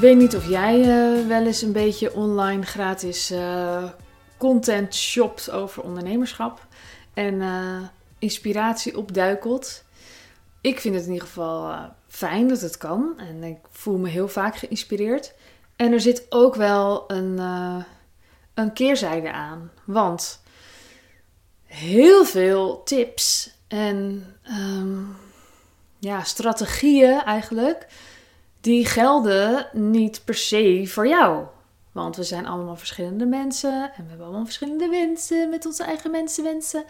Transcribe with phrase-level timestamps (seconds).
[0.00, 3.84] weet niet of jij uh, wel eens een beetje online gratis uh,
[4.36, 6.66] content shopt over ondernemerschap
[7.14, 7.82] en uh,
[8.18, 9.84] inspiratie opduikelt.
[10.60, 11.74] Ik vind het in ieder geval
[12.08, 15.34] fijn dat het kan en ik voel me heel vaak geïnspireerd.
[15.76, 17.38] En er zit ook wel een,
[18.54, 20.42] een keerzijde aan, want
[21.64, 25.16] heel veel tips en um,
[25.98, 27.86] ja, strategieën eigenlijk
[28.60, 31.46] die gelden niet per se voor jou.
[31.92, 36.10] Want we zijn allemaal verschillende mensen en we hebben allemaal verschillende wensen met onze eigen
[36.10, 36.84] mensenwensen.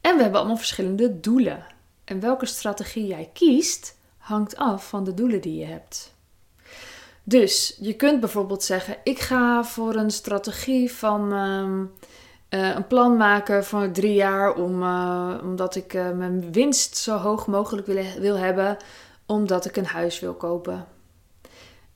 [0.00, 1.66] En we hebben allemaal verschillende doelen.
[2.04, 6.14] En welke strategie jij kiest, hangt af van de doelen die je hebt.
[7.22, 11.84] Dus je kunt bijvoorbeeld zeggen: ik ga voor een strategie van ehm,
[12.48, 17.16] eh, een plan maken voor drie jaar, om, uh, omdat ik uh, mijn winst zo
[17.16, 18.76] hoog mogelijk wil, wil hebben,
[19.26, 20.86] omdat ik een huis wil kopen.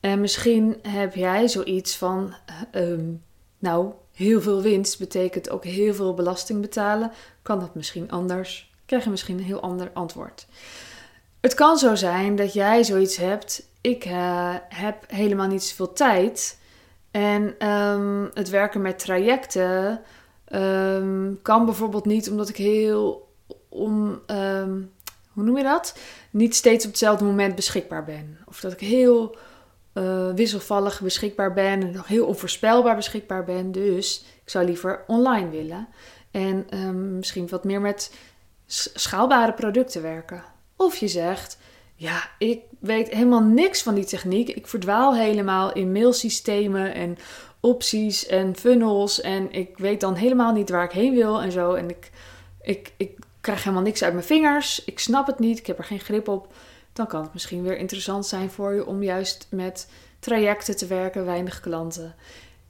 [0.05, 2.33] En misschien heb jij zoiets van,
[2.71, 3.13] ehm,
[3.59, 7.11] nou, heel veel winst betekent ook heel veel belasting betalen.
[7.41, 8.71] Kan dat misschien anders?
[8.85, 10.47] Krijg je misschien een heel ander antwoord.
[11.41, 13.69] Het kan zo zijn dat jij zoiets hebt.
[13.81, 16.59] Ik uh, heb helemaal niet zoveel tijd.
[17.11, 20.01] En um, het werken met trajecten
[20.53, 23.29] um, kan bijvoorbeeld niet omdat ik heel
[23.69, 24.21] om,
[25.33, 25.97] hoe noem je dat?
[26.31, 28.37] Niet steeds op hetzelfde moment beschikbaar ben.
[28.45, 29.37] Of dat ik heel
[29.95, 33.71] uh, wisselvallig beschikbaar ben en nog heel onvoorspelbaar beschikbaar ben.
[33.71, 35.87] Dus ik zou liever online willen.
[36.31, 38.13] En um, misschien wat meer met
[38.93, 40.43] schaalbare producten werken.
[40.75, 41.57] Of je zegt,
[41.95, 44.49] ja, ik weet helemaal niks van die techniek.
[44.49, 47.17] Ik verdwaal helemaal in mailsystemen en
[47.59, 49.21] opties en funnels.
[49.21, 51.73] En ik weet dan helemaal niet waar ik heen wil en zo.
[51.73, 52.11] En ik,
[52.61, 54.83] ik, ik krijg helemaal niks uit mijn vingers.
[54.85, 55.59] Ik snap het niet.
[55.59, 56.53] Ik heb er geen grip op
[56.95, 59.89] dan kan het misschien weer interessant zijn voor je om juist met
[60.19, 62.15] trajecten te werken, weinig klanten.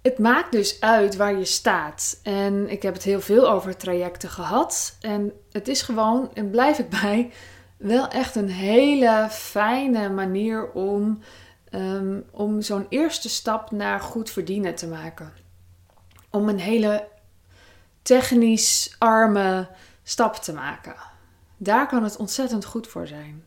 [0.02, 2.20] Het maakt dus uit waar je staat.
[2.24, 4.98] En ik heb het heel veel over trajecten gehad.
[5.02, 7.32] En het is gewoon, en blijf ik bij,
[7.78, 11.20] wel echt een hele fijne manier om,
[11.72, 15.34] um, om zo'n eerste stap naar goed verdienen te maken.
[16.30, 17.08] Om een hele
[18.02, 19.68] technisch arme
[20.04, 20.96] stap te maken.
[21.58, 23.44] Daar kan het ontzettend goed voor zijn.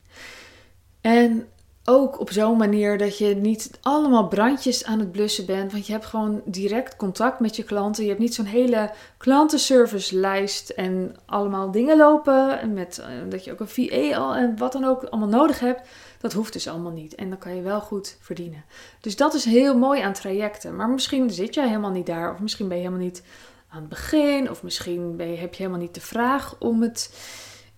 [1.00, 1.48] En
[1.88, 5.72] ook op zo'n manier dat je niet allemaal brandjes aan het blussen bent.
[5.72, 8.02] Want je hebt gewoon direct contact met je klanten.
[8.02, 12.60] Je hebt niet zo'n hele klantenservice-lijst en allemaal dingen lopen.
[12.60, 15.60] En met, eh, dat je ook een VA al en wat dan ook allemaal nodig
[15.60, 15.88] hebt.
[16.20, 17.14] Dat hoeft dus allemaal niet.
[17.14, 18.64] En dan kan je wel goed verdienen.
[19.00, 20.76] Dus dat is heel mooi aan trajecten.
[20.76, 22.32] Maar misschien zit jij helemaal niet daar.
[22.32, 23.22] Of misschien ben je helemaal niet
[23.68, 24.50] aan het begin.
[24.50, 27.10] Of misschien ben je, heb je helemaal niet de vraag om het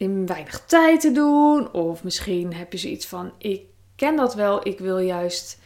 [0.01, 1.73] in weinig tijd te doen.
[1.73, 3.63] Of misschien heb je zoiets van: ik
[3.97, 5.59] ken dat wel, ik wil juist,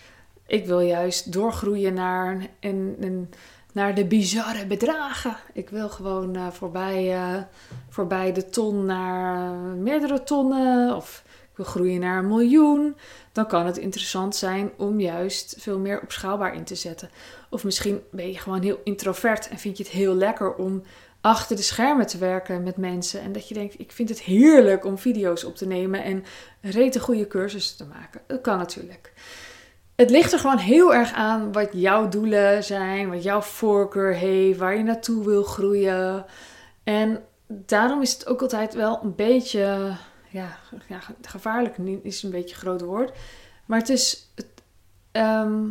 [0.47, 3.31] ik wil juist doorgroeien naar, een, een,
[3.72, 5.37] naar de bizarre bedragen.
[5.53, 7.43] Ik wil gewoon uh, voorbij, uh,
[7.89, 10.97] voorbij de ton naar meerdere tonnen.
[10.97, 12.97] Of ik wil groeien naar een miljoen.
[13.33, 17.11] Dan kan het interessant zijn om juist veel meer op schaalbaar in te zetten.
[17.51, 20.83] Of misschien ben je gewoon heel introvert en vind je het heel lekker om
[21.24, 23.20] achter de schermen te werken met mensen.
[23.20, 26.24] En dat je denkt, ik vind het heerlijk om video's op te nemen en
[26.60, 28.20] rete goede cursussen te maken.
[28.26, 29.12] Dat kan natuurlijk.
[29.96, 34.58] Het ligt er gewoon heel erg aan wat jouw doelen zijn, wat jouw voorkeur heeft,
[34.58, 36.24] waar je naartoe wil groeien.
[36.82, 39.96] En daarom is het ook altijd wel een beetje,
[40.30, 40.58] ja,
[40.88, 43.12] ja gevaarlijk is een beetje een groot woord.
[43.66, 44.30] Maar het is,
[45.12, 45.62] ehm,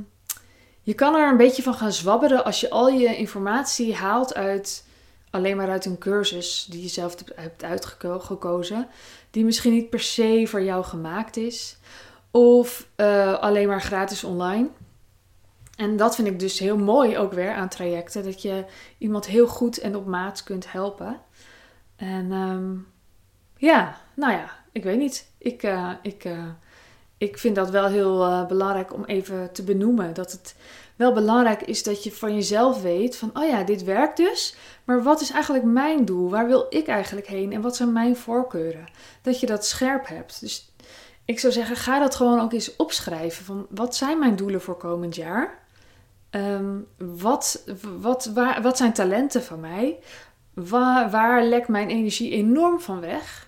[0.82, 4.92] je kan er een beetje van gaan zwabberen als je al je informatie haalt uit
[5.34, 8.88] alleen maar uit een cursus die je zelf hebt uitgekozen,
[9.32, 11.78] die misschien niet per se voor jou gemaakt is,
[12.32, 14.68] of uh, alleen maar gratis online.
[15.76, 18.66] En dat vind ik dus heel mooi ook weer aan trajecten, dat je
[18.98, 21.22] iemand heel goed en op maat kunt helpen.
[21.96, 22.88] En um,
[23.58, 25.28] ja, nou ja, ik weet niet.
[25.38, 26.46] Ik, uh, ik, uh,
[27.18, 30.14] ik vind dat wel heel belangrijk om even te benoemen.
[30.14, 30.56] Dat het
[30.96, 35.04] wel belangrijk is dat je van jezelf weet van, oh ja, dit werkt dus, maar
[35.04, 36.30] wat is eigenlijk mijn doel?
[36.30, 38.86] Waar wil ik eigenlijk heen en wat zijn mijn voorkeuren?
[39.22, 40.40] Dat je dat scherp hebt.
[40.40, 40.74] Dus
[41.26, 44.78] ik zou zeggen, ga dat gewoon ook eens opschrijven van, wat zijn mijn doelen voor
[44.78, 45.62] komend jaar?
[46.32, 47.64] Um, wat,
[48.00, 50.00] wat, waar, wat zijn talenten van mij?
[50.54, 53.48] Waar, waar lekt mijn energie enorm van weg?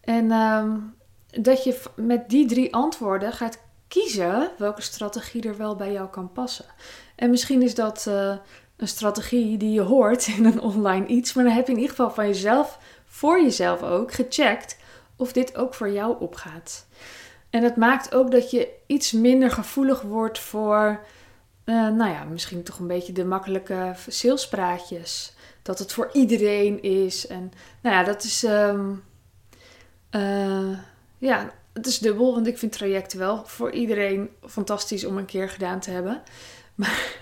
[0.00, 0.94] En um,
[1.30, 3.58] dat je met die drie antwoorden gaat
[3.90, 6.64] kiezen welke strategie er wel bij jou kan passen.
[7.16, 8.36] En misschien is dat uh,
[8.76, 11.96] een strategie die je hoort in een online iets, maar dan heb je in ieder
[11.96, 14.76] geval van jezelf, voor jezelf ook, gecheckt
[15.16, 16.86] of dit ook voor jou opgaat.
[17.50, 21.00] En het maakt ook dat je iets minder gevoelig wordt voor,
[21.64, 25.32] uh, nou ja, misschien toch een beetje de makkelijke salespraatjes.
[25.62, 27.26] Dat het voor iedereen is.
[27.26, 29.04] En nou ja, dat is, um,
[30.10, 30.78] uh,
[31.18, 32.34] ja, het is dubbel.
[32.34, 36.22] Want ik vind trajecten wel voor iedereen fantastisch om een keer gedaan te hebben.
[36.74, 37.16] Maar,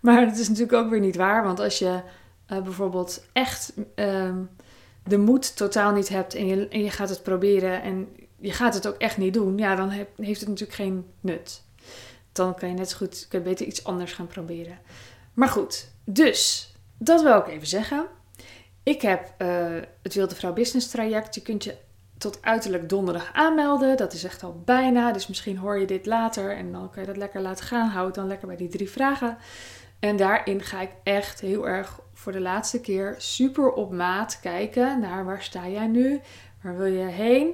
[0.00, 1.44] maar het is natuurlijk ook weer niet waar.
[1.44, 2.00] Want als je
[2.52, 4.50] uh, bijvoorbeeld echt um,
[5.04, 8.08] de moed totaal niet hebt en je, en je gaat het proberen en
[8.38, 11.62] je gaat het ook echt niet doen, ja, dan heb, heeft het natuurlijk geen nut.
[12.32, 14.78] Dan kan je net zo goed, beter iets anders gaan proberen.
[15.34, 18.06] Maar goed, dus dat wil ik even zeggen.
[18.82, 21.34] Ik heb uh, het Wilde Vrouw Business traject.
[21.34, 21.76] Je kunt je
[22.22, 23.96] tot uiterlijk donderdag aanmelden.
[23.96, 25.12] Dat is echt al bijna.
[25.12, 27.88] Dus misschien hoor je dit later en dan kan je dat lekker laten gaan.
[27.88, 29.38] Hou het dan lekker bij die drie vragen.
[29.98, 35.00] En daarin ga ik echt heel erg voor de laatste keer super op maat kijken
[35.00, 36.20] naar waar sta jij nu?
[36.62, 37.52] Waar wil je heen?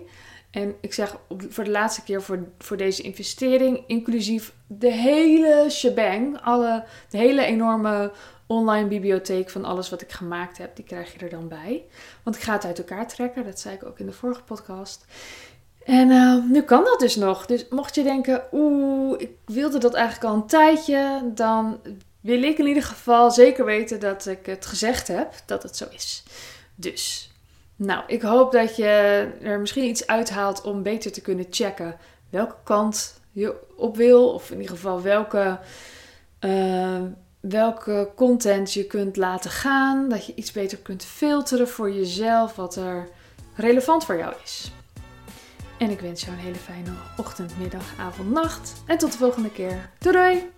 [0.50, 1.16] En ik zeg
[1.48, 7.44] voor de laatste keer voor, voor deze investering, inclusief de hele shebang, alle, de hele
[7.44, 8.12] enorme
[8.46, 11.84] online bibliotheek van alles wat ik gemaakt heb, die krijg je er dan bij.
[12.22, 15.04] Want ik ga het uit elkaar trekken, dat zei ik ook in de vorige podcast.
[15.84, 17.46] En uh, nu kan dat dus nog.
[17.46, 21.80] Dus mocht je denken, oeh, ik wilde dat eigenlijk al een tijdje, dan
[22.20, 25.84] wil ik in ieder geval zeker weten dat ik het gezegd heb dat het zo
[25.90, 26.22] is.
[26.74, 27.27] Dus,
[27.78, 28.84] nou, ik hoop dat je
[29.42, 31.96] er misschien iets uithaalt om beter te kunnen checken
[32.30, 35.58] welke kant je op wil, of in ieder geval welke,
[36.40, 37.02] uh,
[37.40, 40.08] welke content je kunt laten gaan.
[40.08, 43.08] Dat je iets beter kunt filteren voor jezelf wat er
[43.54, 44.72] relevant voor jou is.
[45.78, 48.72] En ik wens jou een hele fijne ochtend, middag, avond, nacht.
[48.86, 49.90] En tot de volgende keer.
[49.98, 50.57] Doei doei!